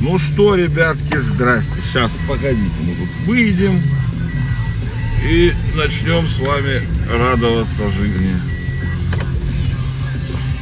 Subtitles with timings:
[0.00, 1.82] Ну что, ребятки, здрасте.
[1.84, 3.82] Сейчас, погодите, мы тут выйдем
[5.22, 6.80] и начнем с вами
[7.14, 8.34] радоваться жизни.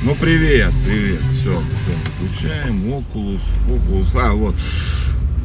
[0.03, 1.21] Ну, привет, привет.
[1.41, 2.83] Все, все, включаем.
[2.87, 4.21] Oculus, Oculus.
[4.21, 4.57] А, вот.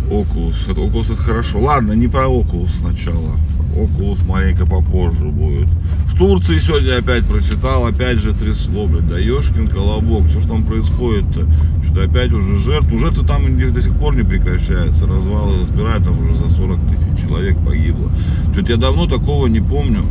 [0.10, 1.60] Это Oculus это хорошо.
[1.60, 3.38] Ладно, не про Oculus сначала.
[3.76, 5.68] Oculus маленько попозже будет.
[6.05, 10.63] В Турции сегодня опять прочитал, опять же трясло, блядь, да ешкин колобок, что ж там
[10.63, 11.48] происходит-то?
[11.84, 16.20] Что-то опять уже жертв, уже то там до сих пор не прекращается, развалы разбирают, там
[16.20, 18.12] уже за 40 тысяч человек погибло.
[18.52, 20.05] Что-то я давно такого не помню.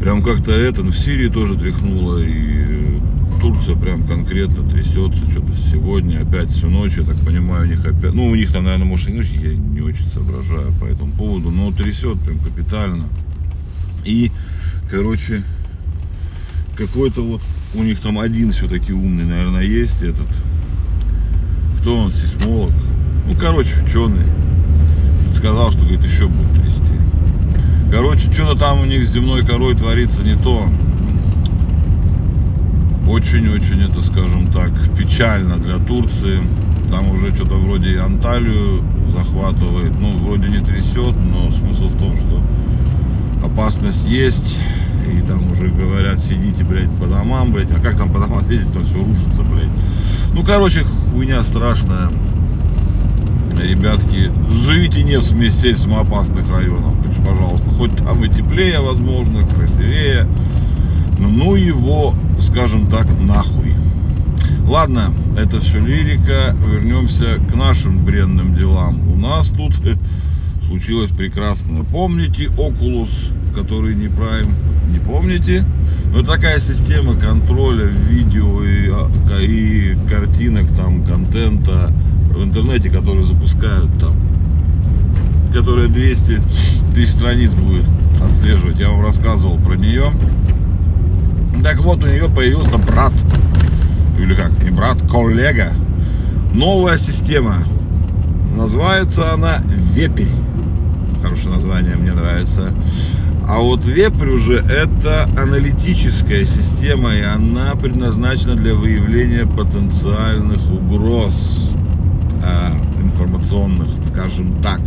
[0.00, 2.98] Прям как-то это, ну, в Сирии тоже тряхнуло, и
[3.42, 8.14] Турция прям конкретно трясется, что-то сегодня опять всю ночь, я так понимаю, у них опять,
[8.14, 11.72] ну у них там, наверное, может ночь, я не очень соображаю по этому поводу, но
[11.72, 13.06] трясет прям капитально.
[14.04, 14.30] И,
[14.88, 15.42] короче,
[16.76, 17.40] какой-то вот
[17.74, 20.28] у них там один все-таки умный, наверное, есть этот.
[21.80, 22.72] Кто он, сейсмолог?
[23.26, 24.24] Ну, короче, ученый.
[25.34, 26.80] Сказал, что, говорит, еще будет трясти.
[27.90, 30.68] Короче, что-то там у них с земной корой творится не то.
[33.12, 36.40] Очень-очень это, скажем так, печально для Турции.
[36.90, 39.92] Там уже что-то вроде Анталию захватывает.
[40.00, 42.42] Ну, вроде не трясет, но смысл в том, что
[43.44, 44.58] опасность есть.
[45.14, 47.70] И там уже говорят, сидите, блядь, по домам, блядь.
[47.70, 49.68] А как там по домам сидеть, там все рушится, блядь.
[50.32, 50.80] Ну, короче,
[51.12, 52.10] хуйня страшная.
[53.60, 57.68] Ребятки, живите не в месте самоопасных районах, пожалуйста.
[57.76, 60.26] Хоть там и теплее, возможно, красивее.
[61.28, 63.74] Ну его, скажем так, нахуй.
[64.66, 66.56] Ладно, это все лирика.
[66.66, 69.12] Вернемся к нашим бренным делам.
[69.12, 69.74] У нас тут
[70.66, 71.82] случилось прекрасное.
[71.82, 73.10] Помните Oculus,
[73.54, 74.50] который не Prime?
[74.90, 75.64] Не помните?
[76.14, 81.92] Ну, такая система контроля видео и, а, и картинок, там, контента
[82.28, 84.16] в интернете, которые запускают там,
[85.52, 86.40] которая 200
[86.94, 87.84] тысяч страниц будет
[88.24, 88.78] отслеживать.
[88.78, 90.12] Я вам рассказывал про нее.
[91.62, 93.12] Так вот, у нее появился брат,
[94.18, 95.72] или как, не брат, коллега.
[96.52, 97.56] Новая система.
[98.54, 99.58] Называется она
[99.94, 100.28] Вепрь
[101.22, 102.74] хорошее название, мне нравится.
[103.48, 111.70] А вот Вепрь уже это аналитическая система, и она предназначена для выявления потенциальных угроз
[112.42, 114.80] э, информационных, скажем так.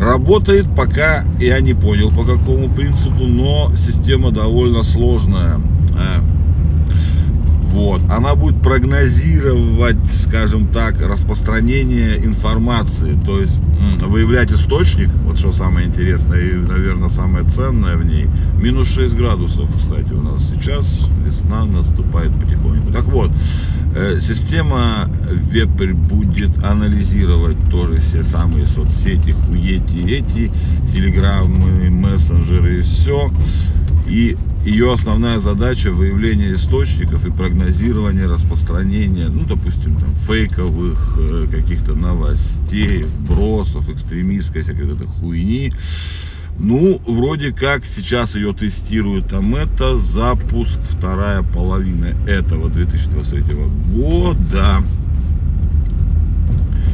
[0.00, 5.60] Работает пока, я не понял по какому принципу, но система довольно сложная.
[5.96, 6.20] Э,
[7.72, 8.02] вот.
[8.10, 13.58] Она будет прогнозировать, скажем так, распространение информации, то есть
[14.00, 18.28] выявлять источник, вот что самое интересное и, наверное, самое ценное в ней,
[18.60, 22.92] минус 6 градусов, кстати, у нас сейчас весна наступает потихоньку.
[22.92, 23.30] Так вот,
[23.94, 30.52] э, система Вепрь будет анализировать тоже все самые соцсети, хуети, эти,
[30.92, 33.30] телеграммы, мессенджеры и все,
[34.06, 41.94] и ее основная задача выявление источников и прогнозирование распространения, ну, допустим, там, фейковых э, каких-то
[41.94, 45.72] новостей, бросов, экстремистской всякой этой хуйни.
[46.58, 53.42] Ну, вроде как сейчас ее тестируют, там это запуск вторая половина этого 2023
[53.94, 54.82] года.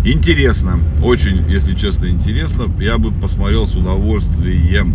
[0.04, 2.64] Интересно, очень, если честно, интересно.
[2.80, 4.94] Я бы посмотрел с удовольствием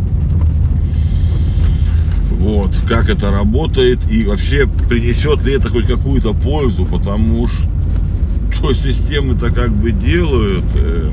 [2.43, 9.49] вот, как это работает и вообще принесет ли это хоть какую-то пользу, потому что системы-то
[9.51, 11.09] как бы делают, э,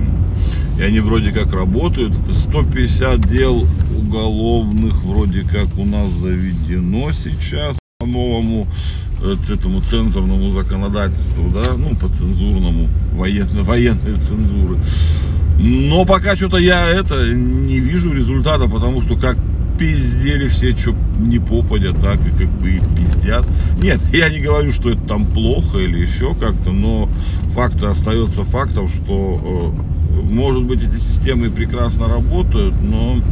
[0.78, 2.18] и они вроде как работают.
[2.18, 3.64] Это 150 дел
[3.96, 8.66] уголовных вроде как у нас заведено сейчас по новому
[9.22, 14.78] э, этому цензурному законодательству, да, ну, по цензурному, военно, военной цензуры.
[15.60, 19.36] Но пока что-то я это не вижу результата, потому что как
[19.80, 23.48] пиздели все, что не попадят, так и как бы пиздят.
[23.82, 27.08] Нет, я не говорю, что это там плохо или еще как-то, но
[27.54, 33.22] факт остается фактом, что э, может быть эти системы прекрасно работают, но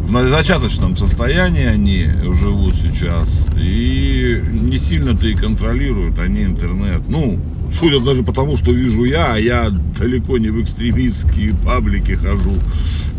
[0.00, 7.02] в зачаточном состоянии они живут сейчас и не сильно-то и контролируют они интернет.
[7.06, 7.38] Ну,
[7.78, 12.54] судя даже потому, что вижу я, а я далеко не в экстремистские паблики хожу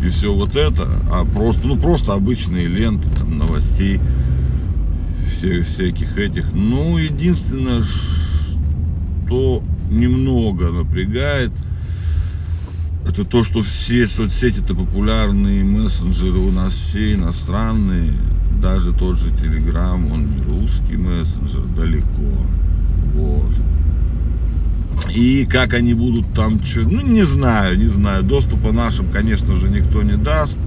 [0.02, 4.00] и все вот это, а просто, ну, просто обычные ленты там, новостей,
[5.30, 6.52] всех, всяких этих.
[6.52, 11.52] Ну, единственное, что немного напрягает,
[13.08, 18.12] это то, что все соцсети это популярные мессенджеры у нас все иностранные,
[18.60, 22.46] даже тот же Telegram, он не русский мессенджер, далеко.
[23.14, 23.52] Вот.
[25.14, 28.22] И как они будут там, чё- ну не знаю, не знаю.
[28.22, 30.58] Доступа нашим, конечно же, никто не даст.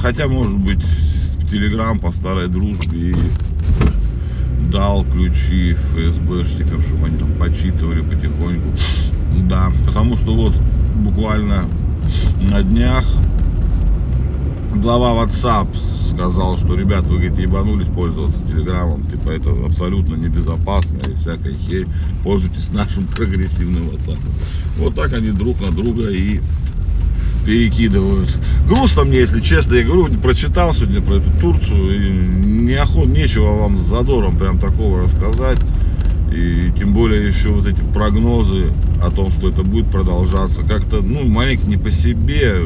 [0.00, 0.82] Хотя, может быть,
[1.38, 3.16] в Телеграм по старой дружбе и
[4.70, 8.68] дал ключи ФСБшникам, чтобы они там почитывали потихоньку.
[9.48, 10.54] Да, потому что вот
[10.96, 11.64] буквально
[12.50, 13.04] на днях
[14.74, 15.66] глава WhatsApp
[16.20, 21.86] сказал, что ребят, вы, говорит, ебанулись пользоваться телеграммом, типа это абсолютно небезопасно и всякая херь,
[22.22, 24.18] пользуйтесь нашим прогрессивным WhatsApp.
[24.76, 26.40] Вот так они друг на друга и
[27.46, 28.36] перекидывают.
[28.68, 33.78] Грустно мне, если честно, я говорю, прочитал сегодня про эту Турцию, и неохот, нечего вам
[33.78, 35.58] с задором прям такого рассказать.
[36.30, 38.72] И тем более еще вот эти прогнозы
[39.02, 42.60] о том, что это будет продолжаться, как-то, ну, маленько не по себе,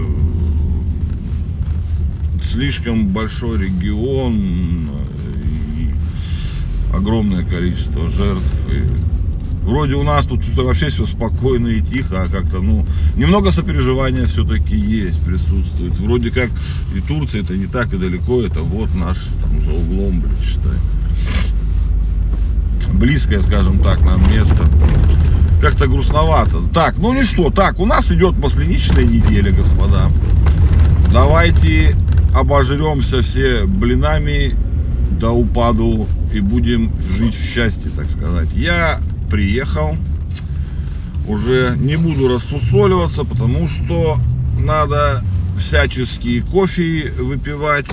[2.45, 4.91] слишком большой регион
[5.79, 5.91] и
[6.95, 8.45] огромное количество жертв.
[8.71, 12.87] И вроде у нас тут, тут вообще все спокойно и тихо, а как-то, ну,
[13.17, 15.99] немного сопереживания все-таки есть, присутствует.
[15.99, 16.51] Вроде как
[16.95, 20.79] и Турция это не так и далеко, это вот наш там за углом, блин, считай.
[22.93, 24.69] Близкое, скажем так, нам место.
[25.61, 26.63] Как-то грустновато.
[26.75, 30.11] Так, ну ничто, так, у нас идет масленичная неделя, господа.
[31.13, 31.97] Давайте
[32.35, 34.57] обожремся все блинами
[35.21, 38.49] до упаду и будем жить в счастье, так сказать.
[38.53, 39.01] Я
[39.31, 39.97] приехал,
[41.29, 44.19] уже не буду рассусоливаться, потому что
[44.59, 45.23] надо
[45.59, 47.87] всяческие кофе выпивать.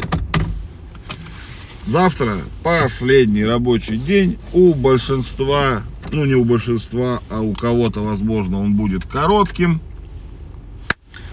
[1.85, 8.75] Завтра последний рабочий день у большинства, ну не у большинства, а у кого-то, возможно, он
[8.75, 9.81] будет коротким.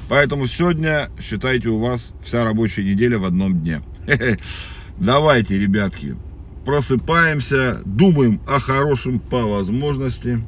[0.08, 3.82] Поэтому сегодня, считайте, у вас вся рабочая неделя в одном дне.
[4.99, 6.16] Давайте, ребятки,
[6.64, 10.43] просыпаемся, думаем о хорошем по возможности,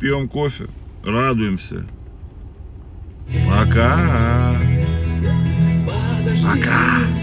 [0.00, 0.66] пьем кофе,
[1.04, 1.86] радуемся.
[3.46, 4.60] Пока.
[6.42, 7.21] Пока.